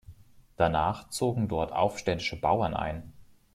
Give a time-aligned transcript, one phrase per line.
[0.57, 3.13] Danach zogen dort aufständische Bauern ein.